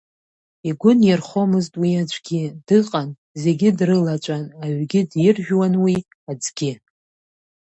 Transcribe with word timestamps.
Игәы 0.69 0.91
нирхомызт 0.99 1.73
уи 1.81 2.01
аӡәгьы, 2.01 2.43
дыҟан 2.67 3.09
зегьы 3.41 3.69
дрылаҵәан, 3.77 4.45
аҩгьы 4.63 5.01
диржәуан 5.09 5.73
уи, 5.83 5.95
аӡгьы… 6.31 6.71